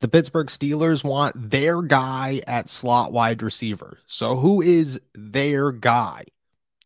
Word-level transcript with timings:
The 0.00 0.08
Pittsburgh 0.08 0.46
Steelers 0.46 1.04
want 1.04 1.50
their 1.50 1.82
guy 1.82 2.40
at 2.46 2.70
slot 2.70 3.12
wide 3.12 3.42
receiver. 3.42 3.98
So, 4.06 4.36
who 4.36 4.62
is 4.62 4.98
their 5.14 5.72
guy? 5.72 6.24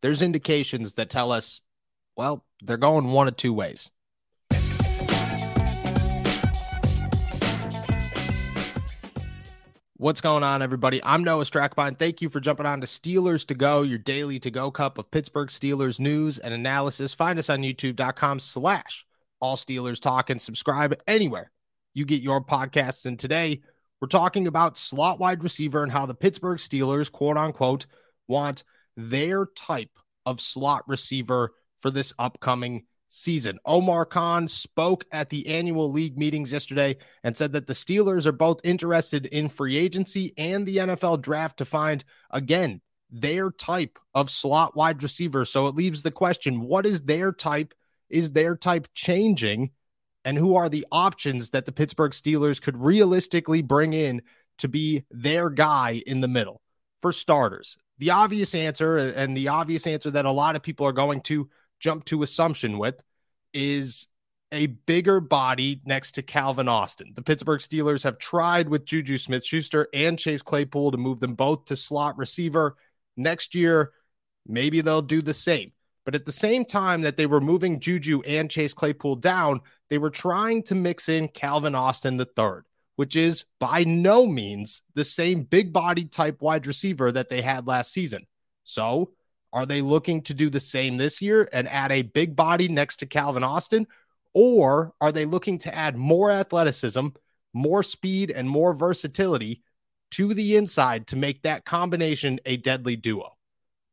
There's 0.03 0.21
indications 0.21 0.95
that 0.95 1.11
tell 1.11 1.31
us, 1.31 1.61
well, 2.17 2.45
they're 2.61 2.77
going 2.77 3.13
one 3.13 3.29
of 3.29 3.37
two 3.37 3.53
ways. 3.53 3.93
What's 9.97 10.21
going 10.21 10.43
on, 10.43 10.61
everybody? 10.61 11.01
I'm 11.05 11.23
Noah 11.23 11.45
Strackbein. 11.45 11.97
Thank 11.97 12.21
you 12.21 12.29
for 12.29 12.41
jumping 12.41 12.67
on 12.67 12.81
to 12.81 12.89
Steelers 12.89 13.47
to 13.47 13.55
Go, 13.55 13.83
your 13.83 13.99
daily 13.99 14.41
to 14.41 14.51
go 14.51 14.73
cup 14.73 14.99
of 14.99 15.13
Pittsburgh 15.13 15.51
Steelers 15.51 16.01
news 16.01 16.41
and 16.41 16.53
analysis. 16.53 17.15
Find 17.15 17.39
us 17.39 17.49
on 17.49 17.61
youtube.com 17.61 18.41
slash 18.41 19.07
all 19.41 19.55
Steelers 19.55 20.01
talk 20.01 20.31
and 20.31 20.43
subscribe 20.43 21.01
anywhere 21.07 21.53
you 21.95 22.05
get 22.05 22.23
your 22.23 22.45
podcasts. 22.45 23.07
And 23.07 23.19
today 23.19 23.63
we're 24.01 24.09
talking 24.09 24.47
about 24.47 24.77
slot 24.77 25.19
wide 25.19 25.43
receiver 25.43 25.83
and 25.83 25.91
how 25.91 26.07
the 26.07 26.15
Pittsburgh 26.15 26.59
Steelers, 26.59 27.11
quote 27.11 27.39
unquote, 27.39 27.87
want 28.29 28.65
their 28.97 29.47
type 29.47 29.91
of 30.27 30.41
slot 30.41 30.83
receiver 30.87 31.55
for 31.81 31.91
this 31.91 32.13
upcoming 32.19 32.85
season. 33.09 33.59
Omar 33.65 34.05
Khan 34.07 34.49
spoke 34.49 35.05
at 35.13 35.31
the 35.31 35.47
annual 35.47 35.91
league 35.91 36.19
meetings 36.19 36.53
yesterday 36.53 36.97
and 37.23 37.37
said 37.37 37.53
that 37.53 37.67
the 37.67 37.73
Steelers 37.73 38.27
are 38.27 38.33
both 38.33 38.61
interested 38.65 39.27
in 39.27 39.49
free 39.49 39.77
agency 39.77 40.33
and 40.37 40.67
the 40.67 40.79
NFL 40.79 41.23
draft 41.23 41.59
to 41.59 41.65
find, 41.65 42.05
again, 42.31 42.81
their 43.11 43.51
type 43.51 43.99
of 44.15 44.31
slot 44.31 44.75
wide 44.75 45.03
receiver. 45.03 45.45
So 45.45 45.69
it 45.69 45.77
leaves 45.77 46.03
the 46.03 46.11
question 46.11 46.63
what 46.63 46.87
is 46.87 47.03
their 47.03 47.33
type? 47.33 47.73
Is 48.11 48.33
their 48.33 48.57
type 48.57 48.89
changing? 48.95 49.71
And 50.25 50.39
who 50.39 50.57
are 50.57 50.69
the 50.69 50.87
options 50.91 51.51
that 51.51 51.67
the 51.67 51.73
Pittsburgh 51.73 52.13
Steelers 52.13 52.61
could 52.61 52.77
realistically 52.77 53.63
bring 53.63 53.93
in 53.93 54.23
to 54.59 54.69
be 54.69 55.05
their 55.11 55.51
guy 55.51 56.03
in 56.07 56.21
the 56.21 56.29
middle. 56.29 56.61
For 57.03 57.13
starters, 57.13 57.77
the 57.99 58.11
obvious 58.11 58.55
answer 58.55 58.97
and 58.97 59.37
the 59.37 59.49
obvious 59.49 59.87
answer 59.87 60.11
that 60.13 60.25
a 60.25 60.33
lot 60.33 60.57
of 60.57 60.63
people 60.63 60.87
are 60.87 60.93
going 60.93 61.21
to 61.23 61.49
jump 61.79 62.05
to 62.07 62.23
assumption 62.23 62.79
with 62.79 63.03
is 63.53 64.07
a 64.53 64.67
bigger 64.67 65.21
body 65.21 65.81
next 65.85 66.13
to 66.13 66.23
Calvin 66.23 66.69
Austin. 66.69 67.13
The 67.15 67.23
Pittsburgh 67.23 67.61
Steelers 67.61 68.05
have 68.05 68.19
tried 68.19 68.69
with 68.69 68.87
Juju 68.87 69.19
Smith 69.19 69.45
Schuster 69.45 69.89
and 69.93 70.19
Chase 70.19 70.43
Claypool 70.43 70.93
to 70.93 70.97
move 70.97 71.21
them 71.21 71.35
both 71.35 71.67
to 71.67 71.77
slot 71.77 72.17
receiver. 72.17 72.77
Next 73.17 73.55
year, 73.55 73.93
maybe 74.47 74.81
they'll 74.81 75.03
do 75.03 75.21
the 75.23 75.35
same. 75.35 75.73
But 76.05 76.15
at 76.15 76.27
the 76.27 76.33
same 76.33 76.65
time 76.65 77.03
that 77.03 77.17
they 77.17 77.27
were 77.27 77.41
moving 77.41 77.81
Juju 77.81 78.21
and 78.23 78.51
Chase 78.51 78.75
Claypool 78.75 79.17
down, 79.17 79.61
they 79.89 79.99
were 79.99 80.11
trying 80.11 80.63
to 80.65 80.75
mix 80.75 81.09
in 81.09 81.29
Calvin 81.29 81.75
Austin 81.75 82.21
III, 82.21 82.61
which 82.97 83.17
is 83.17 83.47
by 83.59 83.85
no 83.85 84.27
means 84.27 84.83
the 84.95 85.05
same 85.05 85.45
big 85.45 85.73
body 85.73 86.05
type 86.05 86.43
wide 86.43 86.67
receiver 86.67 87.11
that 87.13 87.31
they 87.31 87.41
had 87.41 87.67
last 87.67 87.93
season. 87.93 88.27
So, 88.65 89.13
are 89.53 89.67
they 89.67 89.83
looking 89.83 90.23
to 90.23 90.35
do 90.35 90.51
the 90.51 90.61
same 90.61 90.97
this 90.97 91.23
year 91.23 91.49
and 91.53 91.69
add 91.69 91.93
a 91.93 92.03
big 92.03 92.35
body 92.35 92.69
next 92.69 92.97
to 92.99 93.07
Calvin 93.07 93.45
Austin? 93.45 93.87
Or 94.35 94.93
are 95.01 95.13
they 95.13 95.27
looking 95.27 95.59
to 95.59 95.75
add 95.75 95.97
more 95.97 96.31
athleticism, 96.31 97.09
more 97.53 97.85
speed, 97.85 98.33
and 98.33 98.51
more 98.51 98.75
versatility 98.75 99.63
to 100.11 100.35
the 100.35 100.57
inside 100.57 101.07
to 101.07 101.17
make 101.17 101.43
that 101.43 101.65
combination 101.65 102.41
a 102.45 102.57
deadly 102.57 102.97
duo? 102.97 103.34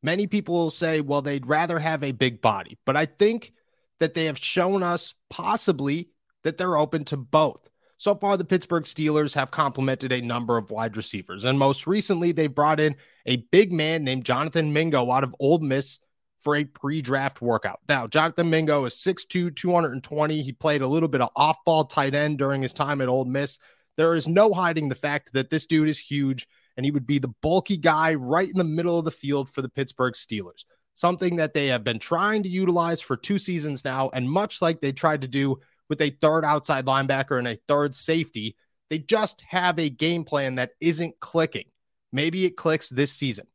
Many 0.03 0.27
people 0.27 0.55
will 0.55 0.69
say, 0.69 1.01
well, 1.01 1.21
they'd 1.21 1.47
rather 1.47 1.79
have 1.79 2.03
a 2.03 2.11
big 2.11 2.41
body, 2.41 2.77
but 2.85 2.97
I 2.97 3.05
think 3.05 3.53
that 3.99 4.13
they 4.13 4.25
have 4.25 4.37
shown 4.37 4.81
us 4.81 5.13
possibly 5.29 6.09
that 6.43 6.57
they're 6.57 6.77
open 6.77 7.05
to 7.05 7.17
both. 7.17 7.69
So 7.97 8.15
far, 8.15 8.35
the 8.35 8.43
Pittsburgh 8.43 8.83
Steelers 8.83 9.35
have 9.35 9.51
complemented 9.51 10.11
a 10.11 10.21
number 10.21 10.57
of 10.57 10.71
wide 10.71 10.97
receivers, 10.97 11.43
and 11.43 11.59
most 11.59 11.85
recently, 11.85 12.31
they 12.31 12.47
brought 12.47 12.79
in 12.79 12.95
a 13.27 13.45
big 13.51 13.71
man 13.71 14.03
named 14.03 14.25
Jonathan 14.25 14.73
Mingo 14.73 15.11
out 15.11 15.23
of 15.23 15.35
Ole 15.39 15.59
Miss 15.59 15.99
for 16.39 16.55
a 16.55 16.65
pre 16.65 17.03
draft 17.03 17.41
workout. 17.41 17.79
Now, 17.87 18.07
Jonathan 18.07 18.49
Mingo 18.49 18.85
is 18.85 18.95
6'2, 18.95 19.55
220. 19.55 20.41
He 20.41 20.51
played 20.51 20.81
a 20.81 20.87
little 20.87 21.09
bit 21.09 21.21
of 21.21 21.29
off 21.35 21.57
ball 21.63 21.85
tight 21.85 22.15
end 22.15 22.39
during 22.39 22.63
his 22.63 22.73
time 22.73 23.01
at 23.01 23.07
Ole 23.07 23.25
Miss. 23.25 23.59
There 23.97 24.15
is 24.15 24.27
no 24.27 24.51
hiding 24.51 24.89
the 24.89 24.95
fact 24.95 25.33
that 25.33 25.51
this 25.51 25.67
dude 25.67 25.87
is 25.87 25.99
huge 25.99 26.47
and 26.81 26.85
he 26.87 26.89
would 26.89 27.05
be 27.05 27.19
the 27.19 27.31
bulky 27.43 27.77
guy 27.77 28.15
right 28.15 28.49
in 28.49 28.57
the 28.57 28.63
middle 28.63 28.97
of 28.97 29.05
the 29.05 29.11
field 29.11 29.47
for 29.47 29.61
the 29.61 29.69
Pittsburgh 29.69 30.15
Steelers. 30.15 30.65
Something 30.95 31.35
that 31.35 31.53
they 31.53 31.67
have 31.67 31.83
been 31.83 31.99
trying 31.99 32.41
to 32.41 32.49
utilize 32.49 33.01
for 33.01 33.15
two 33.15 33.37
seasons 33.37 33.85
now. 33.85 34.09
And 34.15 34.27
much 34.27 34.63
like 34.63 34.81
they 34.81 34.91
tried 34.91 35.21
to 35.21 35.27
do 35.27 35.59
with 35.89 36.01
a 36.01 36.09
third 36.09 36.43
outside 36.43 36.87
linebacker 36.87 37.37
and 37.37 37.47
a 37.47 37.59
third 37.67 37.93
safety, 37.93 38.55
they 38.89 38.97
just 38.97 39.41
have 39.41 39.77
a 39.77 39.91
game 39.91 40.23
plan 40.23 40.55
that 40.55 40.71
isn't 40.81 41.19
clicking. 41.19 41.65
Maybe 42.11 42.45
it 42.45 42.57
clicks 42.57 42.89
this 42.89 43.11
season. 43.11 43.45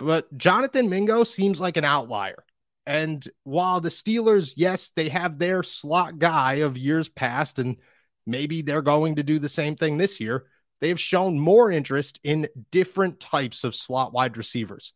But 0.00 0.36
Jonathan 0.36 0.88
Mingo 0.88 1.22
seems 1.22 1.60
like 1.60 1.76
an 1.76 1.84
outlier. 1.84 2.42
And 2.84 3.24
while 3.44 3.80
the 3.80 3.90
Steelers, 3.90 4.54
yes, 4.56 4.90
they 4.96 5.08
have 5.08 5.38
their 5.38 5.62
slot 5.62 6.18
guy 6.18 6.54
of 6.54 6.76
years 6.76 7.08
past, 7.08 7.60
and 7.60 7.76
maybe 8.26 8.60
they're 8.60 8.82
going 8.82 9.14
to 9.14 9.22
do 9.22 9.38
the 9.38 9.48
same 9.48 9.76
thing 9.76 9.98
this 9.98 10.18
year, 10.18 10.46
they 10.82 10.88
have 10.88 11.00
shown 11.00 11.38
more 11.38 11.70
interest 11.70 12.18
in 12.24 12.48
different 12.72 13.20
types 13.20 13.62
of 13.62 13.76
slot 13.76 14.12
wide 14.12 14.36
receivers. 14.36 14.92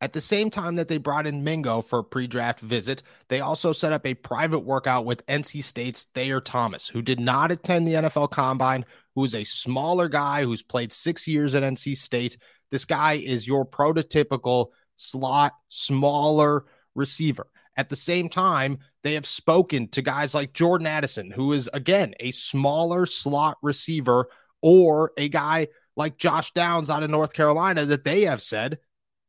At 0.00 0.12
the 0.12 0.20
same 0.20 0.50
time 0.50 0.74
that 0.74 0.88
they 0.88 0.98
brought 0.98 1.28
in 1.28 1.44
Mingo 1.44 1.82
for 1.82 2.00
a 2.00 2.04
pre 2.04 2.26
draft 2.26 2.58
visit, 2.58 3.04
they 3.28 3.38
also 3.38 3.72
set 3.72 3.92
up 3.92 4.04
a 4.04 4.14
private 4.14 4.58
workout 4.58 5.04
with 5.04 5.24
NC 5.26 5.62
State's 5.62 6.08
Thayer 6.14 6.40
Thomas, 6.40 6.88
who 6.88 7.00
did 7.00 7.20
not 7.20 7.52
attend 7.52 7.86
the 7.86 7.92
NFL 7.92 8.32
Combine, 8.32 8.84
who 9.14 9.22
is 9.22 9.36
a 9.36 9.44
smaller 9.44 10.08
guy 10.08 10.42
who's 10.42 10.64
played 10.64 10.92
six 10.92 11.28
years 11.28 11.54
at 11.54 11.62
NC 11.62 11.96
State. 11.96 12.36
This 12.72 12.84
guy 12.84 13.12
is 13.12 13.46
your 13.46 13.64
prototypical 13.64 14.70
slot, 14.96 15.52
smaller 15.68 16.64
receiver. 16.96 17.46
At 17.76 17.88
the 17.88 17.94
same 17.94 18.28
time, 18.28 18.78
they 19.04 19.14
have 19.14 19.26
spoken 19.26 19.86
to 19.90 20.02
guys 20.02 20.34
like 20.34 20.52
Jordan 20.52 20.88
Addison, 20.88 21.30
who 21.30 21.52
is, 21.52 21.70
again, 21.72 22.14
a 22.18 22.32
smaller 22.32 23.06
slot 23.06 23.58
receiver 23.62 24.26
or 24.62 25.12
a 25.16 25.28
guy 25.28 25.68
like 25.96 26.16
Josh 26.16 26.52
Downs 26.52 26.88
out 26.88 27.02
of 27.02 27.10
North 27.10 27.34
Carolina 27.34 27.84
that 27.84 28.04
they 28.04 28.22
have 28.22 28.40
said 28.40 28.78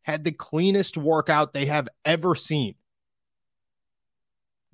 had 0.04 0.24
the 0.24 0.32
cleanest 0.32 0.98
workout 0.98 1.54
they 1.54 1.66
have 1.66 1.90
ever 2.06 2.36
seen. 2.36 2.76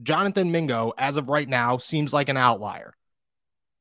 Jonathan 0.02 0.52
Mingo, 0.52 0.94
as 0.98 1.18
of 1.18 1.28
right 1.28 1.48
now, 1.48 1.78
seems 1.78 2.14
like 2.14 2.30
an 2.30 2.38
outlier. 2.38 2.96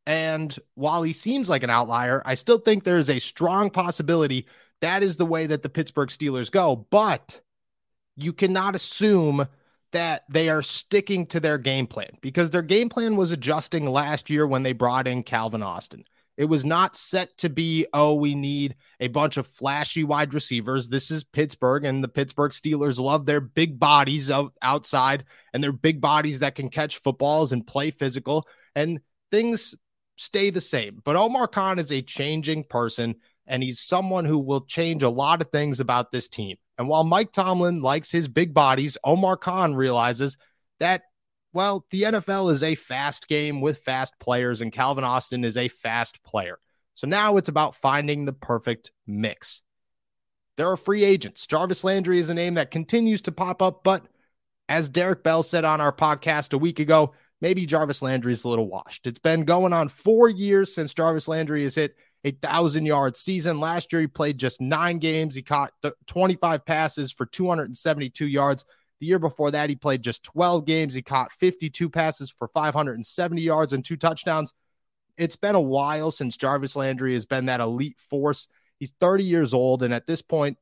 And 0.07 0.57
while 0.75 1.03
he 1.03 1.13
seems 1.13 1.51
like 1.51 1.63
an 1.63 1.71
outlier, 1.71 2.23
I 2.25 2.35
still 2.35 2.59
think 2.59 2.83
there's 2.83 3.11
a 3.11 3.19
strong 3.19 3.71
possibility 3.71 4.47
that 4.81 5.03
is 5.03 5.17
the 5.17 5.27
way 5.27 5.47
that 5.47 5.63
the 5.63 5.69
Pittsburgh 5.69 6.09
Steelers 6.09 6.51
go. 6.51 6.87
But 6.91 7.41
you 8.17 8.33
cannot 8.33 8.75
assume 8.75 9.47
that 9.93 10.25
they 10.29 10.49
are 10.49 10.63
sticking 10.63 11.27
to 11.27 11.41
their 11.41 11.59
game 11.59 11.87
plan 11.87 12.11
because 12.21 12.51
their 12.51 12.63
game 12.63 12.89
plan 12.89 13.17
was 13.17 13.33
adjusting 13.33 13.87
last 13.87 14.29
year 14.29 14.47
when 14.47 14.63
they 14.63 14.73
brought 14.73 15.07
in 15.07 15.23
Calvin 15.23 15.63
Austin. 15.63 16.05
It 16.39 16.45
was 16.45 16.65
not 16.65 16.95
set 16.95 17.37
to 17.39 17.51
be, 17.51 17.87
oh, 17.93 18.15
we 18.15 18.37
need 18.37 18.77
a 19.01 19.09
bunch 19.09 19.39
of 19.39 19.47
flashy 19.49 20.05
wide 20.05 20.33
receivers. 20.33 20.89
This 20.89 21.11
is 21.11 21.25
Pittsburgh, 21.25 21.85
and 21.85 22.03
the 22.03 22.07
Pittsburgh 22.09 22.53
Steelers 22.53 23.01
love 23.01 23.27
their 23.27 23.41
big 23.41 23.81
bodies 23.81 24.31
out, 24.31 24.55
outside 24.63 25.25
and 25.53 25.63
their 25.63 25.73
big 25.73 26.01
bodies 26.01 26.39
that 26.39 26.55
can 26.55 26.71
catch 26.71 26.99
footballs 26.99 27.53
and 27.53 27.67
play 27.67 27.91
physical, 27.91 28.47
and 28.77 29.01
things 29.33 29.75
stay 30.17 30.51
the 30.51 30.61
same. 30.61 31.01
But 31.05 31.17
Omar 31.17 31.49
Khan 31.49 31.81
is 31.81 31.91
a 31.91 32.03
changing 32.03 32.65
person, 32.65 33.17
and 33.45 33.61
he's 33.61 33.81
someone 33.81 34.25
who 34.25 34.39
will 34.39 34.61
change 34.61 35.03
a 35.03 35.11
lot 35.11 35.43
of 35.43 35.51
things 35.51 35.81
about 35.81 36.13
this 36.13 36.29
team. 36.29 36.57
And 36.79 36.89
while 36.89 37.03
Mike 37.03 37.33
Tomlin 37.33 37.83
likes 37.83 38.13
his 38.13 38.29
big 38.29 38.55
bodies, 38.55 38.97
Omar 39.03 39.39
Khan 39.39 39.75
realizes 39.75 40.39
that 40.79 41.03
well, 41.53 41.87
the 41.91 42.03
NFL 42.03 42.53
is 42.53 42.63
a 42.63 42.75
fast 42.75 43.29
game 43.29 43.61
with 43.61 43.79
fast 43.79 44.15
players, 44.21 44.61
and 44.61 44.73
Calvin 44.73 45.05
Austin 45.05 45.45
is 45.45 45.57
a 45.57 45.69
fast 45.69 46.23
player. 46.23 46.59
So 46.95 47.07
now 47.07 47.37
it's 47.37 47.49
about 47.49 47.77
finding 47.77 48.25
the 48.25 48.33
perfect 48.33 48.91
mix. 49.07 49.63
There 50.57 50.69
are 50.71 50.77
free 50.77 51.05
agents. 51.05 51.47
Jarvis 51.47 51.85
Landry 51.85 52.19
is 52.19 52.31
a 52.31 52.35
name 52.35 52.55
that 52.55 52.71
continues 52.73 53.23
to 53.23 53.33
pop 53.33 53.63
up, 53.63 53.85
but 53.85 54.07
as 54.69 54.89
Derek 54.89 55.23
Bell 55.23 55.43
said 55.43 55.65
on 55.65 55.81
our 55.81 55.93
podcast 55.93 56.53
a 56.53 56.59
week 56.59 56.81
ago, 56.81 57.15
maybe 57.41 57.67
Jarvis 57.67 58.03
Landry 58.03 58.33
is 58.33 58.45
a 58.45 58.49
little 58.49 58.69
washed. 58.69 59.07
It's 59.07 59.21
been 59.21 59.45
going 59.45 59.73
on 59.73 59.89
four 59.89 60.29
years 60.29 60.75
since 60.75 60.93
Jarvis 60.93 61.29
Landry 61.29 61.63
has 61.63 61.77
hit 61.77 61.95
a 62.25 62.33
thousand 62.33 62.85
yard 62.85 63.17
season. 63.17 63.61
Last 63.61 63.93
year, 63.93 64.01
he 64.01 64.07
played 64.09 64.39
just 64.39 64.61
nine 64.61 64.99
games. 64.99 65.35
He 65.35 65.43
caught 65.43 65.73
25 66.07 66.67
passes 66.67 67.13
for 67.13 67.27
272 67.27 68.27
yards. 68.27 68.65
The 69.01 69.07
year 69.07 69.19
before 69.19 69.51
that, 69.53 69.71
he 69.71 69.77
played 69.77 70.03
just 70.03 70.25
12 70.25 70.65
games. 70.65 70.95
He 70.95 71.03
caught 71.03 71.33
52 71.33 71.89
passes 71.89 72.31
for 72.31 72.49
570 72.49 73.41
yards 73.41 73.73
and 73.73 73.85
two 73.85 73.97
touchdowns. 73.97 74.53
It's 75.17 75.37
been 75.37 75.55
a 75.55 75.61
while 75.61 76.11
since 76.11 76.37
Jarvis 76.37 76.77
Landry 76.77 77.15
has 77.15 77.27
been 77.27 77.47
that 77.47 77.61
elite 77.61 77.99
force. 77.99 78.49
He's 78.79 78.93
30 79.01 79.25
years 79.25 79.55
old. 79.55 79.83
And 79.83 79.95
at 79.95 80.07
this 80.07 80.23
point, 80.23 80.59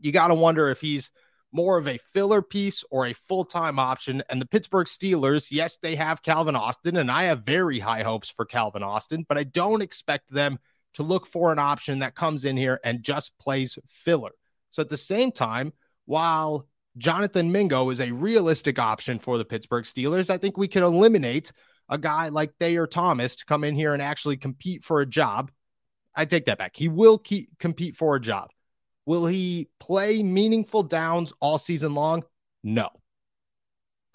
you 0.00 0.12
got 0.12 0.28
to 0.28 0.34
wonder 0.34 0.70
if 0.70 0.80
he's 0.80 1.10
more 1.52 1.78
of 1.78 1.86
a 1.86 1.98
filler 1.98 2.42
piece 2.42 2.84
or 2.90 3.06
a 3.06 3.12
full 3.12 3.44
time 3.44 3.78
option. 3.78 4.22
And 4.28 4.40
the 4.40 4.46
Pittsburgh 4.46 4.88
Steelers, 4.88 5.50
yes, 5.50 5.76
they 5.76 5.94
have 5.94 6.22
Calvin 6.22 6.56
Austin, 6.56 6.96
and 6.96 7.10
I 7.10 7.24
have 7.24 7.44
very 7.44 7.78
high 7.78 8.02
hopes 8.02 8.28
for 8.28 8.44
Calvin 8.44 8.82
Austin, 8.82 9.24
but 9.28 9.38
I 9.38 9.44
don't 9.44 9.82
expect 9.82 10.30
them 10.30 10.58
to 10.94 11.02
look 11.02 11.26
for 11.26 11.52
an 11.52 11.58
option 11.58 12.00
that 12.00 12.16
comes 12.16 12.44
in 12.44 12.56
here 12.56 12.80
and 12.84 13.02
just 13.02 13.38
plays 13.38 13.78
filler. 13.86 14.32
So 14.70 14.82
at 14.82 14.88
the 14.88 14.96
same 14.96 15.30
time, 15.30 15.72
while 16.06 16.66
Jonathan 16.96 17.50
Mingo 17.50 17.90
is 17.90 18.00
a 18.00 18.12
realistic 18.12 18.78
option 18.78 19.18
for 19.18 19.36
the 19.38 19.44
Pittsburgh 19.44 19.84
Steelers, 19.84 20.30
I 20.30 20.38
think 20.38 20.56
we 20.56 20.68
could 20.68 20.82
eliminate 20.82 21.52
a 21.88 21.98
guy 21.98 22.28
like 22.28 22.54
Thayer 22.58 22.86
Thomas 22.86 23.36
to 23.36 23.44
come 23.44 23.64
in 23.64 23.74
here 23.74 23.92
and 23.92 24.02
actually 24.02 24.36
compete 24.36 24.82
for 24.82 25.00
a 25.00 25.06
job. 25.06 25.50
I 26.14 26.24
take 26.24 26.46
that 26.46 26.58
back. 26.58 26.76
He 26.76 26.88
will 26.88 27.18
keep, 27.18 27.58
compete 27.58 27.96
for 27.96 28.16
a 28.16 28.20
job. 28.20 28.50
Will 29.06 29.26
he 29.26 29.68
play 29.80 30.22
meaningful 30.22 30.82
downs 30.82 31.32
all 31.40 31.58
season 31.58 31.94
long? 31.94 32.24
No. 32.62 32.88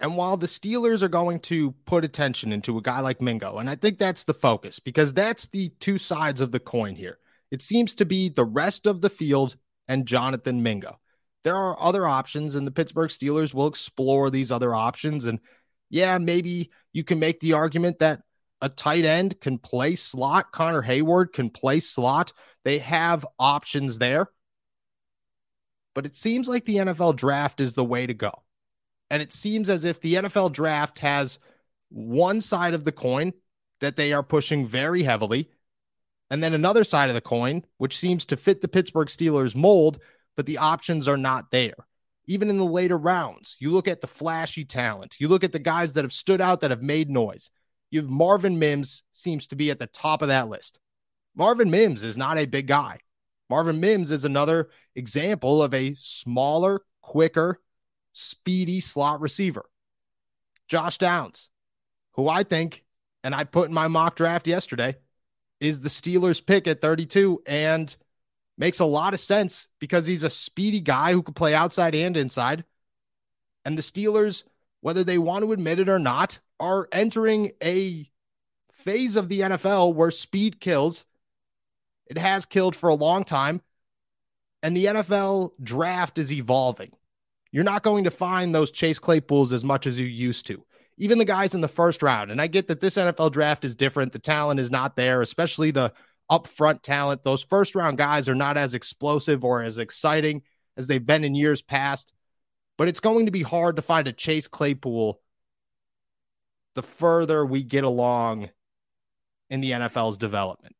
And 0.00 0.16
while 0.16 0.38
the 0.38 0.46
Steelers 0.46 1.02
are 1.02 1.08
going 1.08 1.40
to 1.40 1.72
put 1.84 2.04
attention 2.04 2.52
into 2.52 2.78
a 2.78 2.82
guy 2.82 3.00
like 3.00 3.20
Mingo, 3.20 3.58
and 3.58 3.68
I 3.68 3.76
think 3.76 3.98
that's 3.98 4.24
the 4.24 4.34
focus 4.34 4.78
because 4.78 5.12
that's 5.12 5.48
the 5.48 5.68
two 5.78 5.98
sides 5.98 6.40
of 6.40 6.52
the 6.52 6.58
coin 6.58 6.94
here. 6.94 7.18
It 7.50 7.62
seems 7.62 7.94
to 7.96 8.06
be 8.06 8.30
the 8.30 8.44
rest 8.44 8.86
of 8.86 9.02
the 9.02 9.10
field 9.10 9.56
and 9.86 10.06
Jonathan 10.06 10.62
Mingo. 10.62 10.99
There 11.44 11.56
are 11.56 11.80
other 11.80 12.06
options, 12.06 12.54
and 12.54 12.66
the 12.66 12.72
Pittsburgh 12.72 13.10
Steelers 13.10 13.54
will 13.54 13.66
explore 13.66 14.30
these 14.30 14.52
other 14.52 14.74
options. 14.74 15.24
And 15.24 15.40
yeah, 15.88 16.18
maybe 16.18 16.70
you 16.92 17.04
can 17.04 17.18
make 17.18 17.40
the 17.40 17.54
argument 17.54 17.98
that 18.00 18.22
a 18.60 18.68
tight 18.68 19.04
end 19.04 19.40
can 19.40 19.58
play 19.58 19.94
slot. 19.94 20.52
Connor 20.52 20.82
Heyward 20.82 21.32
can 21.32 21.48
play 21.48 21.80
slot. 21.80 22.32
They 22.64 22.78
have 22.78 23.26
options 23.38 23.98
there 23.98 24.28
but 25.94 26.06
it 26.06 26.14
seems 26.14 26.48
like 26.48 26.64
the 26.64 26.76
NFL 26.76 27.16
draft 27.16 27.60
is 27.60 27.74
the 27.74 27.84
way 27.84 28.06
to 28.06 28.14
go. 28.14 28.42
And 29.10 29.20
it 29.20 29.32
seems 29.32 29.68
as 29.68 29.84
if 29.84 30.00
the 30.00 30.14
NFL 30.14 30.52
draft 30.52 31.00
has 31.00 31.38
one 31.88 32.40
side 32.40 32.74
of 32.74 32.84
the 32.84 32.92
coin 32.92 33.32
that 33.80 33.96
they 33.96 34.12
are 34.12 34.22
pushing 34.22 34.66
very 34.66 35.02
heavily, 35.02 35.50
and 36.30 36.42
then 36.42 36.54
another 36.54 36.84
side 36.84 37.08
of 37.08 37.14
the 37.14 37.20
coin, 37.20 37.64
which 37.78 37.98
seems 37.98 38.24
to 38.26 38.36
fit 38.36 38.60
the 38.60 38.68
Pittsburgh 38.68 39.08
Steelers 39.08 39.56
mold, 39.56 39.98
but 40.40 40.46
the 40.46 40.56
options 40.56 41.06
are 41.06 41.18
not 41.18 41.50
there. 41.50 41.74
Even 42.26 42.48
in 42.48 42.56
the 42.56 42.64
later 42.64 42.96
rounds, 42.96 43.58
you 43.60 43.70
look 43.70 43.86
at 43.86 44.00
the 44.00 44.06
flashy 44.06 44.64
talent, 44.64 45.20
you 45.20 45.28
look 45.28 45.44
at 45.44 45.52
the 45.52 45.58
guys 45.58 45.92
that 45.92 46.02
have 46.02 46.14
stood 46.14 46.40
out 46.40 46.62
that 46.62 46.70
have 46.70 46.80
made 46.80 47.10
noise. 47.10 47.50
You 47.90 48.00
have 48.00 48.08
Marvin 48.08 48.58
Mims 48.58 49.02
seems 49.12 49.46
to 49.48 49.54
be 49.54 49.70
at 49.70 49.78
the 49.78 49.86
top 49.86 50.22
of 50.22 50.28
that 50.28 50.48
list. 50.48 50.80
Marvin 51.36 51.70
Mims 51.70 52.02
is 52.02 52.16
not 52.16 52.38
a 52.38 52.46
big 52.46 52.68
guy. 52.68 53.00
Marvin 53.50 53.80
Mims 53.80 54.10
is 54.10 54.24
another 54.24 54.70
example 54.96 55.62
of 55.62 55.74
a 55.74 55.92
smaller, 55.92 56.80
quicker, 57.02 57.60
speedy 58.14 58.80
slot 58.80 59.20
receiver. 59.20 59.66
Josh 60.68 60.96
Downs, 60.96 61.50
who 62.12 62.30
I 62.30 62.44
think, 62.44 62.82
and 63.22 63.34
I 63.34 63.44
put 63.44 63.68
in 63.68 63.74
my 63.74 63.88
mock 63.88 64.16
draft 64.16 64.46
yesterday, 64.46 64.96
is 65.60 65.82
the 65.82 65.90
Steelers 65.90 66.40
pick 66.46 66.66
at 66.66 66.80
32 66.80 67.42
and 67.44 67.94
makes 68.60 68.78
a 68.78 68.84
lot 68.84 69.14
of 69.14 69.18
sense 69.18 69.68
because 69.78 70.06
he's 70.06 70.22
a 70.22 70.30
speedy 70.30 70.80
guy 70.80 71.12
who 71.12 71.22
can 71.22 71.32
play 71.32 71.54
outside 71.54 71.94
and 71.94 72.14
inside. 72.14 72.62
And 73.64 73.76
the 73.76 73.82
Steelers, 73.82 74.44
whether 74.82 75.02
they 75.02 75.16
want 75.16 75.44
to 75.44 75.52
admit 75.52 75.78
it 75.78 75.88
or 75.88 75.98
not, 75.98 76.38
are 76.60 76.86
entering 76.92 77.52
a 77.64 78.06
phase 78.72 79.16
of 79.16 79.30
the 79.30 79.40
NFL 79.40 79.94
where 79.94 80.10
speed 80.10 80.60
kills 80.60 81.06
it 82.06 82.18
has 82.18 82.44
killed 82.44 82.76
for 82.76 82.90
a 82.90 82.94
long 82.94 83.24
time. 83.24 83.62
And 84.62 84.76
the 84.76 84.86
NFL 84.86 85.52
draft 85.62 86.18
is 86.18 86.32
evolving. 86.32 86.90
You're 87.52 87.64
not 87.64 87.82
going 87.82 88.04
to 88.04 88.10
find 88.10 88.54
those 88.54 88.70
Chase 88.70 88.98
Claypools 88.98 89.52
as 89.52 89.64
much 89.64 89.86
as 89.86 89.98
you 89.98 90.06
used 90.06 90.46
to. 90.48 90.66
Even 90.98 91.16
the 91.18 91.24
guys 91.24 91.54
in 91.54 91.62
the 91.62 91.68
first 91.68 92.02
round. 92.02 92.30
And 92.30 92.42
I 92.42 92.46
get 92.46 92.68
that 92.68 92.80
this 92.80 92.96
NFL 92.96 93.32
draft 93.32 93.64
is 93.64 93.74
different. 93.74 94.12
The 94.12 94.18
talent 94.18 94.60
is 94.60 94.70
not 94.70 94.96
there, 94.96 95.22
especially 95.22 95.70
the 95.70 95.94
upfront 96.30 96.82
talent. 96.82 97.24
Those 97.24 97.42
first 97.42 97.74
round 97.74 97.98
guys 97.98 98.28
are 98.28 98.34
not 98.34 98.56
as 98.56 98.74
explosive 98.74 99.44
or 99.44 99.62
as 99.62 99.78
exciting 99.78 100.42
as 100.76 100.86
they've 100.86 101.04
been 101.04 101.24
in 101.24 101.34
years 101.34 101.62
past. 101.62 102.12
But 102.78 102.88
it's 102.88 103.00
going 103.00 103.26
to 103.26 103.32
be 103.32 103.42
hard 103.42 103.76
to 103.76 103.82
find 103.82 104.08
a 104.08 104.12
Chase 104.12 104.48
Claypool 104.48 105.20
the 106.74 106.82
further 106.82 107.44
we 107.44 107.62
get 107.62 107.84
along 107.84 108.48
in 109.50 109.60
the 109.60 109.72
NFL's 109.72 110.16
development. 110.16 110.76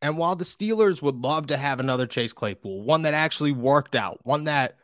And 0.00 0.18
while 0.18 0.34
the 0.34 0.44
Steelers 0.44 1.00
would 1.00 1.16
love 1.16 1.48
to 1.48 1.56
have 1.56 1.78
another 1.78 2.06
Chase 2.06 2.32
Claypool, 2.32 2.82
one 2.82 3.02
that 3.02 3.14
actually 3.14 3.52
worked 3.52 3.94
out, 3.94 4.18
one 4.24 4.44
that 4.44 4.76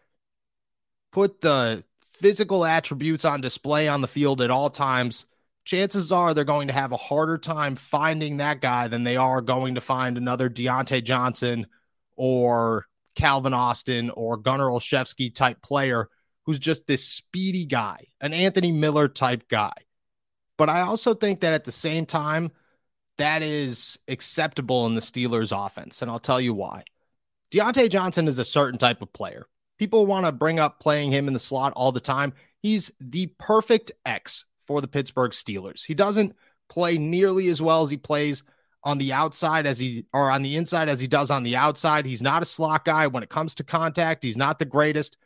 put 1.11 1.41
the 1.41 1.83
physical 2.05 2.65
attributes 2.65 3.25
on 3.25 3.41
display 3.41 3.89
on 3.89 4.01
the 4.01 4.07
field 4.07 4.41
at 4.41 4.51
all 4.51 4.71
times, 4.71 5.27
chances 5.69 6.11
are 6.13 6.33
they're 6.33 6.45
going 6.45 6.69
to 6.69 6.75
have 6.75 6.93
a 6.93 6.97
harder 6.97 7.37
time 7.37 7.77
finding 7.77 8.39
that 8.39 8.63
guy 8.63 8.89
than 8.89 9.05
they 9.05 9.17
are 9.17 9.43
going 9.43 9.75
to 9.75 9.83
find 9.83 10.17
another 10.17 10.49
Diontae 10.49 11.05
Johnson 11.05 11.67
or 12.17 12.87
Calvin 13.15 13.53
Austin 13.53 14.09
or 14.09 14.39
Gunnar 14.39 14.69
Olszewski 14.69 15.33
type 15.33 15.61
player 15.61 16.09
who's 16.47 16.59
just 16.59 16.87
this 16.87 17.07
speedy 17.07 17.67
guy, 17.67 18.07
an 18.23 18.33
Anthony 18.33 18.73
Miller 18.73 19.09
type 19.09 19.47
guy. 19.47 19.75
But 20.57 20.71
I 20.71 20.81
also 20.81 21.13
think 21.13 21.41
that 21.41 21.53
at 21.53 21.65
the 21.65 21.73
same 21.73 22.07
time, 22.07 22.51
that 23.19 23.43
is 23.43 23.99
acceptable 24.09 24.87
in 24.87 24.95
the 24.95 25.03
Steelers 25.03 25.53
offense. 25.55 26.01
And 26.01 26.11
I'll 26.11 26.19
tell 26.19 26.41
you 26.41 26.55
why. 26.55 26.85
Diontae 27.53 27.91
Johnson 27.91 28.27
is 28.27 28.39
a 28.39 28.45
certain 28.45 28.79
type 28.79 29.03
of 29.03 29.13
player. 29.13 29.47
People 29.79 30.07
want 30.07 30.25
to 30.25 30.33
bring 30.33 30.59
up 30.59 30.81
playing 30.81 31.13
him 31.13 31.29
in 31.29 31.35
the 31.35 31.39
slot 31.39 31.75
all 31.77 31.93
the 31.93 32.01
time. 32.01 32.33
He's 32.63 32.91
the 33.01 33.27
perfect 33.39 33.93
X 34.07 34.47
for 34.69 34.83
the 34.83 34.87
Pittsburgh 34.87 35.33
Steelers. 35.33 35.85
He 35.85 35.95
doesn't 35.95 36.37
play 36.69 36.99
nearly 36.99 37.49
as 37.49 37.63
well 37.63 37.81
as 37.81 37.89
he 37.89 37.97
plays 37.97 38.43
on 38.85 38.99
the 38.99 39.15
outside 39.15 39.67
as 39.67 39.79
he 39.79 40.05
or 40.13 40.31
on 40.31 40.43
the 40.43 40.57
inside 40.57 40.91
as 40.91 41.01
he 41.01 41.07
does 41.07 41.31
on 41.31 41.43
the 41.43 41.57
outside. 41.57 42.05
He's 42.05 42.21
not 42.21 42.43
a 42.43 42.45
slot 42.45 42.85
guy 42.85 43.07
when 43.07 43.23
it 43.23 43.31
comes 43.31 43.55
to 43.57 43.65
contact. 43.65 44.23
He's 44.23 44.37
not 44.37 44.59
the 44.59 44.67
greatest. 44.67 45.17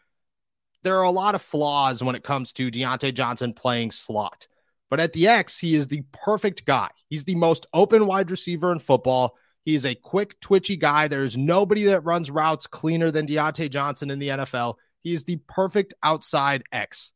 There 0.85 0.97
are 0.97 1.03
a 1.03 1.11
lot 1.11 1.35
of 1.35 1.43
flaws 1.43 2.05
when 2.05 2.15
it 2.15 2.23
comes 2.23 2.53
to 2.53 2.71
Diontae 2.71 3.15
Johnson 3.15 3.53
playing 3.53 3.91
slot. 3.91 4.47
But 4.89 5.01
at 5.01 5.13
the 5.13 5.27
X, 5.27 5.59
he 5.59 5.75
is 5.75 5.89
the 5.89 6.05
perfect 6.13 6.65
guy. 6.65 6.91
He's 7.09 7.25
the 7.25 7.35
most 7.35 7.67
open 7.75 8.07
wide 8.07 8.31
receiver 8.31 8.71
in 8.71 8.79
football. 8.79 9.37
He's 9.65 9.85
a 9.85 9.97
quick, 9.97 10.39
twitchy 10.41 10.77
guy. 10.77 11.09
There's 11.09 11.37
nobody 11.37 11.85
that 11.85 12.05
runs 12.05 12.31
routes 12.31 12.69
cleaner 12.69 13.11
than 13.11 13.27
Diontae 13.27 13.71
Johnson 13.71 14.11
in 14.11 14.21
the 14.21 14.29
NFL. 14.29 14.77
He 15.03 15.13
is 15.13 15.25
the 15.25 15.41
perfect 15.49 15.95
outside 16.03 16.63
X. 16.71 17.13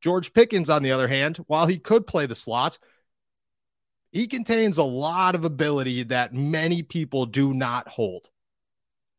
George 0.00 0.32
Pickens, 0.32 0.70
on 0.70 0.82
the 0.82 0.92
other 0.92 1.08
hand, 1.08 1.38
while 1.46 1.66
he 1.66 1.78
could 1.78 2.06
play 2.06 2.26
the 2.26 2.34
slot, 2.34 2.78
he 4.12 4.26
contains 4.26 4.78
a 4.78 4.82
lot 4.82 5.34
of 5.34 5.44
ability 5.44 6.04
that 6.04 6.34
many 6.34 6.82
people 6.82 7.26
do 7.26 7.54
not 7.54 7.86
hold. 7.88 8.28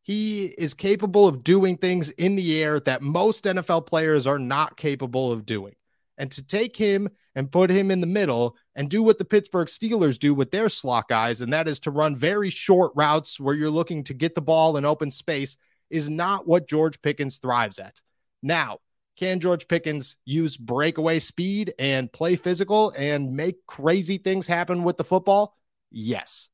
He 0.04 0.46
is 0.46 0.74
capable 0.74 1.28
of 1.28 1.44
doing 1.44 1.78
things 1.78 2.10
in 2.12 2.36
the 2.36 2.62
air 2.62 2.80
that 2.82 3.02
most 3.02 3.44
NFL 3.46 3.86
players 3.86 4.26
are 4.26 4.40
not 4.40 4.76
capable 4.76 5.32
of 5.32 5.46
doing. 5.46 5.76
And 6.18 6.32
to 6.34 6.46
take 6.46 6.76
him 6.76 7.10
and 7.36 7.52
put 7.52 7.70
him 7.70 7.90
in 7.90 8.02
the 8.02 8.08
middle 8.08 8.58
and 8.76 8.90
do 8.90 9.02
what 9.02 9.18
the 9.18 9.26
Pittsburgh 9.26 9.68
Steelers 9.68 10.20
do 10.20 10.34
with 10.34 10.52
their 10.52 10.70
slot 10.70 11.08
guys, 11.08 11.42
and 11.42 11.54
that 11.54 11.68
is 11.68 11.80
to 11.82 11.92
run 11.92 12.16
very 12.16 12.50
short 12.50 12.92
routes 12.96 13.40
where 13.40 13.56
you're 13.56 13.70
looking 13.70 14.04
to 14.06 14.14
get 14.14 14.36
the 14.36 14.42
ball 14.42 14.78
in 14.78 14.86
open 14.86 15.12
space, 15.12 15.56
is 15.90 16.10
not 16.10 16.48
what 16.48 16.68
George 16.68 17.02
Pickens 17.02 17.38
thrives 17.38 17.80
at. 17.80 18.02
Now, 18.44 18.80
can 19.22 19.40
George 19.40 19.68
Pickens 19.68 20.16
use 20.26 20.58
breakaway 20.58 21.20
speed 21.20 21.76
and 21.78 22.12
play 22.12 22.36
physical 22.36 22.92
and 22.98 23.36
make 23.36 23.68
crazy 23.68 24.18
things 24.18 24.48
happen 24.48 24.84
with 24.84 24.98
the 24.98 25.04
football? 25.04 25.56
Yes. 25.92 26.50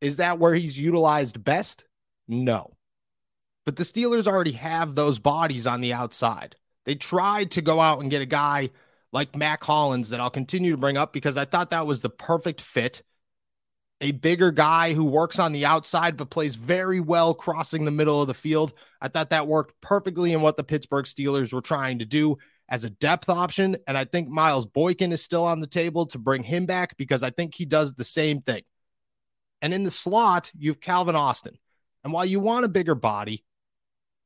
Is 0.00 0.16
that 0.16 0.40
where 0.40 0.54
he's 0.54 0.76
utilized 0.76 1.44
best? 1.44 1.84
No. 2.26 2.72
But 3.64 3.76
the 3.76 3.84
Steelers 3.84 4.26
already 4.26 4.52
have 4.52 4.96
those 4.96 5.20
bodies 5.20 5.68
on 5.68 5.80
the 5.80 5.92
outside. 5.92 6.56
They 6.84 6.96
tried 6.96 7.52
to 7.52 7.62
go 7.62 7.80
out 7.80 8.00
and 8.00 8.10
get 8.10 8.22
a 8.22 8.26
guy 8.26 8.70
like 9.12 9.36
Mack 9.36 9.62
Hollins 9.62 10.10
that 10.10 10.18
I'll 10.18 10.30
continue 10.30 10.72
to 10.72 10.76
bring 10.76 10.96
up 10.96 11.12
because 11.12 11.36
I 11.36 11.44
thought 11.44 11.70
that 11.70 11.86
was 11.86 12.00
the 12.00 12.10
perfect 12.10 12.60
fit. 12.60 13.04
A 14.02 14.10
bigger 14.10 14.50
guy 14.50 14.94
who 14.94 15.04
works 15.04 15.38
on 15.38 15.52
the 15.52 15.64
outside 15.64 16.16
but 16.16 16.28
plays 16.28 16.56
very 16.56 17.00
well 17.00 17.34
crossing 17.34 17.84
the 17.84 17.90
middle 17.90 18.20
of 18.20 18.26
the 18.26 18.34
field. 18.34 18.72
I 19.00 19.08
thought 19.08 19.30
that 19.30 19.46
worked 19.46 19.80
perfectly 19.80 20.32
in 20.32 20.40
what 20.40 20.56
the 20.56 20.64
Pittsburgh 20.64 21.04
Steelers 21.04 21.52
were 21.52 21.62
trying 21.62 22.00
to 22.00 22.04
do 22.04 22.36
as 22.68 22.84
a 22.84 22.90
depth 22.90 23.28
option. 23.28 23.76
And 23.86 23.96
I 23.96 24.04
think 24.04 24.28
Miles 24.28 24.66
Boykin 24.66 25.12
is 25.12 25.22
still 25.22 25.44
on 25.44 25.60
the 25.60 25.66
table 25.68 26.06
to 26.06 26.18
bring 26.18 26.42
him 26.42 26.66
back 26.66 26.96
because 26.96 27.22
I 27.22 27.30
think 27.30 27.54
he 27.54 27.64
does 27.64 27.94
the 27.94 28.04
same 28.04 28.40
thing. 28.40 28.62
And 29.60 29.72
in 29.72 29.84
the 29.84 29.90
slot, 29.90 30.50
you 30.58 30.70
have 30.70 30.80
Calvin 30.80 31.14
Austin. 31.14 31.56
And 32.02 32.12
while 32.12 32.26
you 32.26 32.40
want 32.40 32.64
a 32.64 32.68
bigger 32.68 32.96
body, 32.96 33.44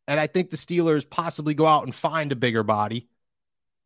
and 0.08 0.18
I 0.18 0.26
think 0.26 0.48
the 0.48 0.56
Steelers 0.56 1.08
possibly 1.08 1.52
go 1.52 1.66
out 1.66 1.84
and 1.84 1.94
find 1.94 2.32
a 2.32 2.36
bigger 2.36 2.62
body, 2.62 3.08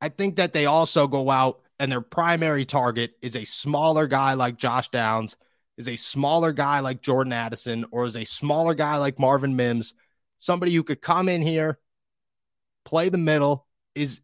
I 0.01 0.09
think 0.09 0.37
that 0.37 0.53
they 0.53 0.67
also 0.67 1.09
go 1.09 1.31
out 1.31 1.63
and 1.81 1.91
their 1.91 2.01
primary 2.01 2.65
target 2.65 3.13
is 3.23 3.37
a 3.37 3.45
smaller 3.45 4.07
guy 4.07 4.35
like 4.35 4.57
Josh 4.57 4.91
Downs, 4.91 5.37
is 5.81 5.89
a 5.89 5.97
smaller 5.97 6.53
guy 6.53 6.81
like 6.81 7.01
Jordan 7.01 7.33
Addison, 7.33 7.87
or 7.91 8.05
is 8.05 8.15
a 8.15 8.25
smaller 8.25 8.75
guy 8.75 8.99
like 8.99 9.19
Marvin 9.19 9.57
Mims, 9.57 9.95
somebody 10.37 10.75
who 10.75 10.83
could 10.83 11.01
come 11.01 11.27
in 11.27 11.41
here 11.41 11.79
play 12.85 13.09
the 13.09 13.17
middle, 13.17 13.67
is 13.95 14.21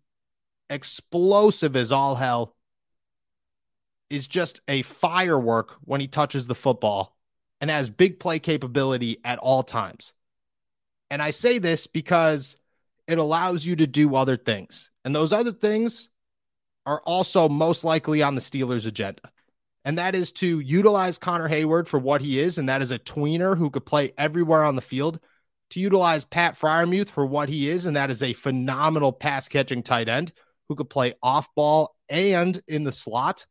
explosive 0.69 1.75
as 1.75 1.93
all 1.93 2.15
hell, 2.15 2.55
is 4.11 4.29
just 4.29 4.61
a 4.69 4.83
firework 4.83 5.77
when 5.81 5.99
he 6.01 6.07
touches 6.07 6.47
the 6.47 6.55
football 6.55 7.17
and 7.63 7.71
has 7.71 7.89
big 7.89 8.21
play 8.21 8.39
capability 8.39 9.19
at 9.25 9.39
all 9.39 9.63
times. 9.63 10.13
And 11.11 11.23
I 11.23 11.31
say 11.31 11.59
this 11.59 11.87
because 11.87 12.59
it 13.09 13.17
allows 13.17 13.65
you 13.65 13.77
to 13.77 13.87
do 13.87 14.15
other 14.15 14.37
things. 14.37 14.91
And 15.07 15.15
those 15.15 15.33
other 15.33 15.53
things 15.53 16.11
are 16.85 17.01
also 17.07 17.49
most 17.49 17.83
likely 17.83 18.23
on 18.23 18.35
the 18.35 18.43
Steelers' 18.43 18.87
agenda. 18.87 19.31
And 19.87 19.99
that 19.99 20.17
is 20.17 20.33
to 20.33 20.59
utilize 20.59 21.17
Connor 21.17 21.49
Heyward 21.49 21.87
for 21.87 22.01
what 22.01 22.21
he 22.21 22.41
is, 22.41 22.59
and 22.59 22.69
that 22.69 22.83
is 22.83 22.91
a 22.91 22.99
tweener 22.99 23.57
who 23.57 23.71
could 23.71 23.87
play 23.87 24.13
everywhere 24.19 24.65
on 24.65 24.75
the 24.75 24.83
field. 24.83 25.21
To 25.71 25.81
utilize 25.81 26.25
Pat 26.25 26.59
Freiermuth 26.59 27.09
for 27.09 27.25
what 27.25 27.49
he 27.49 27.69
is, 27.69 27.87
and 27.87 27.97
that 27.97 28.11
is 28.11 28.21
a 28.23 28.33
phenomenal 28.33 29.13
pass 29.13 29.47
catching 29.47 29.85
tight 29.85 30.09
end 30.09 30.33
who 30.69 30.75
could 30.75 30.91
play 30.91 31.15
off 31.23 31.49
ball 31.55 31.95
and 32.09 32.61
in 32.67 32.83
the 32.83 32.91
slot. 32.91 33.47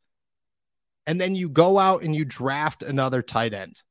And 1.07 1.21
then 1.21 1.35
you 1.35 1.47
go 1.47 1.79
out 1.79 2.03
and 2.03 2.13
you 2.13 2.25
draft 2.25 2.83
another 2.83 3.21
tight 3.21 3.53
end. 3.53 3.81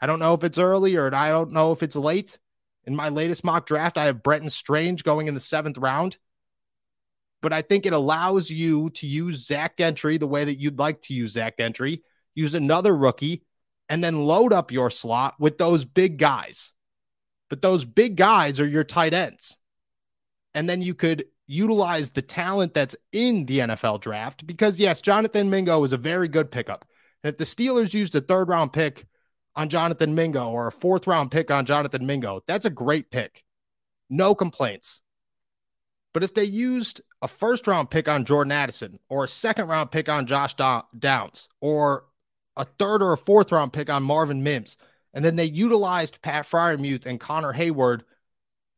I 0.00 0.06
don't 0.06 0.20
know 0.20 0.34
if 0.34 0.44
it's 0.44 0.58
early 0.58 0.94
or 0.94 1.12
I 1.12 1.30
don't 1.30 1.52
know 1.52 1.72
if 1.72 1.82
it's 1.82 1.96
late. 1.96 2.38
In 2.84 2.94
my 2.94 3.08
latest 3.08 3.42
mock 3.42 3.66
draft, 3.66 3.98
I 3.98 4.06
have 4.06 4.22
Brenton 4.22 4.50
Strange 4.50 5.02
going 5.02 5.26
in 5.26 5.34
the 5.34 5.40
seventh 5.40 5.78
round. 5.78 6.16
But 7.40 7.52
I 7.52 7.62
think 7.62 7.86
it 7.86 7.92
allows 7.92 8.50
you 8.50 8.90
to 8.90 9.06
use 9.06 9.46
Zach 9.46 9.76
Gentry 9.76 10.18
the 10.18 10.26
way 10.26 10.44
that 10.44 10.58
you'd 10.58 10.78
like 10.78 11.00
to 11.02 11.14
use 11.14 11.32
Zach 11.32 11.56
Gentry, 11.56 12.02
use 12.34 12.54
another 12.54 12.94
rookie, 12.94 13.44
and 13.88 14.02
then 14.02 14.24
load 14.24 14.52
up 14.52 14.72
your 14.72 14.90
slot 14.90 15.34
with 15.38 15.58
those 15.58 15.84
big 15.84 16.18
guys. 16.18 16.72
But 17.48 17.62
those 17.62 17.84
big 17.84 18.16
guys 18.16 18.60
are 18.60 18.66
your 18.66 18.84
tight 18.84 19.14
ends. 19.14 19.56
And 20.54 20.68
then 20.68 20.82
you 20.82 20.94
could 20.94 21.24
utilize 21.46 22.10
the 22.10 22.22
talent 22.22 22.74
that's 22.74 22.96
in 23.12 23.46
the 23.46 23.60
NFL 23.60 24.00
draft 24.00 24.46
because, 24.46 24.78
yes, 24.78 25.00
Jonathan 25.00 25.48
Mingo 25.48 25.82
is 25.84 25.92
a 25.92 25.96
very 25.96 26.28
good 26.28 26.50
pickup. 26.50 26.86
And 27.22 27.32
if 27.32 27.38
the 27.38 27.44
Steelers 27.44 27.94
used 27.94 28.14
a 28.14 28.20
third 28.20 28.48
round 28.48 28.72
pick 28.72 29.06
on 29.56 29.68
Jonathan 29.68 30.14
Mingo 30.14 30.50
or 30.50 30.66
a 30.66 30.72
fourth 30.72 31.06
round 31.06 31.30
pick 31.30 31.50
on 31.50 31.64
Jonathan 31.64 32.06
Mingo, 32.06 32.42
that's 32.46 32.66
a 32.66 32.70
great 32.70 33.10
pick. 33.10 33.44
No 34.10 34.34
complaints. 34.34 35.00
But 36.12 36.22
if 36.22 36.34
they 36.34 36.44
used 36.44 37.00
a 37.22 37.28
first 37.28 37.66
round 37.66 37.90
pick 37.90 38.08
on 38.08 38.24
Jordan 38.24 38.52
Addison 38.52 38.98
or 39.08 39.24
a 39.24 39.28
second 39.28 39.68
round 39.68 39.90
pick 39.90 40.08
on 40.08 40.26
Josh 40.26 40.54
Downs 40.54 41.48
or 41.60 42.04
a 42.56 42.64
third 42.64 43.02
or 43.02 43.12
a 43.12 43.18
fourth 43.18 43.52
round 43.52 43.72
pick 43.72 43.88
on 43.88 44.02
Marvin 44.02 44.42
Mims, 44.42 44.76
and 45.14 45.24
then 45.24 45.36
they 45.36 45.44
utilized 45.44 46.22
Pat 46.22 46.44
Freiermuth 46.44 47.06
and 47.06 47.20
Connor 47.20 47.52
Heyward 47.52 48.02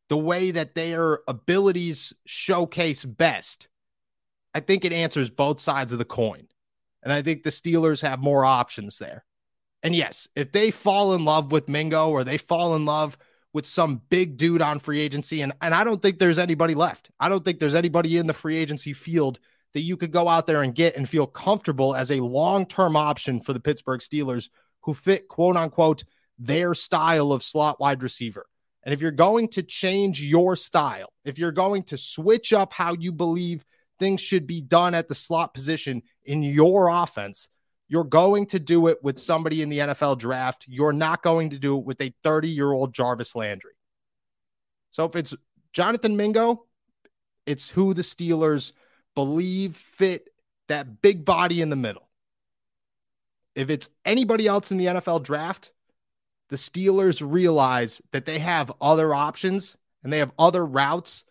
the 0.08 0.18
way 0.18 0.50
that 0.50 0.74
their 0.74 1.20
abilities 1.28 2.12
showcase 2.26 3.04
best, 3.04 3.68
I 4.52 4.60
think 4.60 4.84
it 4.84 4.92
answers 4.92 5.30
both 5.30 5.60
sides 5.60 5.92
of 5.92 5.98
the 5.98 6.04
coin. 6.04 6.48
And 7.02 7.12
I 7.12 7.22
think 7.22 7.42
the 7.42 7.50
Steelers 7.50 8.02
have 8.02 8.18
more 8.18 8.44
options 8.44 8.98
there. 8.98 9.24
And 9.82 9.94
yes, 9.94 10.28
if 10.34 10.52
they 10.52 10.72
fall 10.72 11.14
in 11.14 11.24
love 11.24 11.52
with 11.52 11.68
Mingo 11.68 12.10
or 12.10 12.24
they 12.24 12.36
fall 12.36 12.74
in 12.74 12.84
love 12.84 13.16
with 13.52 13.66
some 13.66 14.00
big 14.08 14.36
dude 14.36 14.62
on 14.62 14.78
free 14.78 15.00
agency, 15.00 15.42
and, 15.42 15.52
and 15.60 15.74
I 15.74 15.84
don't 15.84 16.00
think 16.00 16.18
there's 16.18 16.38
anybody 16.38 16.74
left. 16.74 17.10
I 17.18 17.28
don't 17.28 17.44
think 17.44 17.58
there's 17.58 17.74
anybody 17.74 18.16
in 18.16 18.26
the 18.26 18.32
free 18.32 18.56
agency 18.56 18.92
field 18.92 19.40
that 19.74 19.80
you 19.80 19.96
could 19.96 20.12
go 20.12 20.28
out 20.28 20.46
there 20.46 20.62
and 20.62 20.74
get 20.74 20.96
and 20.96 21.08
feel 21.08 21.26
comfortable 21.26 21.94
as 21.94 22.10
a 22.10 22.20
long 22.20 22.66
term 22.66 22.96
option 22.96 23.40
for 23.40 23.52
the 23.52 23.60
Pittsburgh 23.60 24.00
Steelers 24.00 24.48
who 24.82 24.94
fit 24.94 25.28
quote 25.28 25.56
unquote 25.56 26.04
their 26.38 26.74
style 26.74 27.32
of 27.32 27.42
slot 27.42 27.80
wide 27.80 28.02
receiver. 28.02 28.46
And 28.82 28.94
if 28.94 29.00
you're 29.00 29.10
going 29.10 29.48
to 29.48 29.62
change 29.62 30.22
your 30.22 30.56
style, 30.56 31.12
if 31.24 31.38
you're 31.38 31.52
going 31.52 31.82
to 31.84 31.96
switch 31.96 32.52
up 32.52 32.72
how 32.72 32.94
you 32.94 33.12
believe 33.12 33.64
things 33.98 34.20
should 34.20 34.46
be 34.46 34.62
done 34.62 34.94
at 34.94 35.08
the 35.08 35.14
slot 35.14 35.52
position 35.52 36.02
in 36.24 36.42
your 36.42 36.88
offense, 36.88 37.48
you're 37.90 38.04
going 38.04 38.46
to 38.46 38.60
do 38.60 38.86
it 38.86 39.02
with 39.02 39.18
somebody 39.18 39.62
in 39.62 39.68
the 39.68 39.78
NFL 39.78 40.16
draft. 40.16 40.64
You're 40.68 40.92
not 40.92 41.24
going 41.24 41.50
to 41.50 41.58
do 41.58 41.76
it 41.76 41.84
with 41.84 42.00
a 42.00 42.14
30 42.22 42.48
year 42.48 42.70
old 42.70 42.94
Jarvis 42.94 43.34
Landry. 43.34 43.72
So 44.92 45.04
if 45.04 45.16
it's 45.16 45.34
Jonathan 45.72 46.16
Mingo, 46.16 46.66
it's 47.46 47.68
who 47.68 47.92
the 47.92 48.02
Steelers 48.02 48.72
believe 49.16 49.74
fit 49.76 50.28
that 50.68 51.02
big 51.02 51.24
body 51.24 51.60
in 51.60 51.68
the 51.68 51.74
middle. 51.74 52.08
If 53.56 53.70
it's 53.70 53.90
anybody 54.04 54.46
else 54.46 54.70
in 54.70 54.78
the 54.78 54.86
NFL 54.86 55.24
draft, 55.24 55.72
the 56.48 56.56
Steelers 56.56 57.20
realize 57.28 58.00
that 58.12 58.24
they 58.24 58.38
have 58.38 58.72
other 58.80 59.12
options 59.12 59.76
and 60.04 60.12
they 60.12 60.18
have 60.18 60.30
other 60.38 60.64
routes 60.64 61.24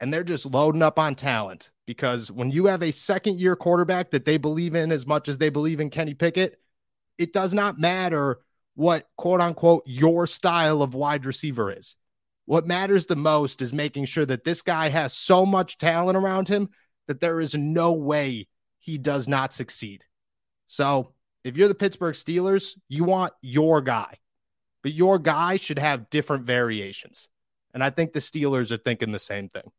and 0.00 0.12
they're 0.12 0.24
just 0.24 0.46
loading 0.46 0.82
up 0.82 0.98
on 0.98 1.14
talent 1.14 1.70
because 1.86 2.30
when 2.30 2.50
you 2.50 2.66
have 2.66 2.82
a 2.82 2.92
second 2.92 3.38
year 3.38 3.56
quarterback 3.56 4.10
that 4.10 4.24
they 4.24 4.36
believe 4.36 4.74
in 4.74 4.92
as 4.92 5.06
much 5.06 5.28
as 5.28 5.38
they 5.38 5.48
believe 5.48 5.80
in 5.80 5.90
Kenny 5.90 6.14
Pickett, 6.14 6.60
it 7.18 7.32
does 7.32 7.54
not 7.54 7.78
matter 7.78 8.40
what 8.74 9.08
quote 9.16 9.40
unquote 9.40 9.84
your 9.86 10.26
style 10.26 10.82
of 10.82 10.94
wide 10.94 11.24
receiver 11.24 11.72
is. 11.72 11.96
What 12.44 12.66
matters 12.66 13.06
the 13.06 13.16
most 13.16 13.62
is 13.62 13.72
making 13.72 14.04
sure 14.04 14.26
that 14.26 14.44
this 14.44 14.62
guy 14.62 14.88
has 14.88 15.12
so 15.12 15.44
much 15.44 15.78
talent 15.78 16.16
around 16.16 16.48
him 16.48 16.68
that 17.08 17.20
there 17.20 17.40
is 17.40 17.54
no 17.54 17.92
way 17.92 18.48
he 18.78 18.98
does 18.98 19.26
not 19.26 19.52
succeed. 19.52 20.04
So, 20.66 21.12
if 21.42 21.56
you're 21.56 21.68
the 21.68 21.74
Pittsburgh 21.74 22.14
Steelers, 22.14 22.76
you 22.88 23.04
want 23.04 23.32
your 23.40 23.80
guy, 23.80 24.16
but 24.82 24.92
your 24.92 25.18
guy 25.20 25.56
should 25.56 25.78
have 25.78 26.10
different 26.10 26.44
variations. 26.44 27.28
And 27.72 27.84
I 27.84 27.90
think 27.90 28.12
the 28.12 28.18
Steelers 28.18 28.72
are 28.72 28.78
thinking 28.78 29.12
the 29.12 29.18
same 29.20 29.48
thing. 29.48 29.70